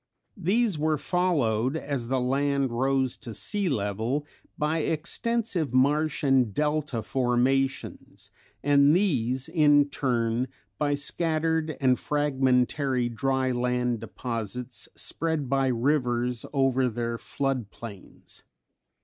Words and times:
These 0.35 0.79
were 0.79 0.97
followed 0.97 1.77
as 1.77 2.07
the 2.07 2.19
land 2.19 2.71
rose 2.71 3.15
to 3.17 3.35
sea 3.35 3.69
level 3.69 4.25
by 4.57 4.79
extensive 4.79 5.75
marsh 5.75 6.23
and 6.23 6.55
delta 6.55 7.03
formations, 7.03 8.31
and 8.63 8.95
these 8.95 9.47
in 9.47 9.91
turn 9.91 10.47
by 10.79 10.95
scattered 10.95 11.77
and 11.79 11.99
fragmentary 11.99 13.09
dry 13.09 13.51
land 13.51 13.99
deposits 13.99 14.89
spread 14.95 15.47
by 15.47 15.67
rivers 15.67 16.47
over 16.51 16.89
their 16.89 17.19
flood 17.19 17.69
plains. 17.69 18.41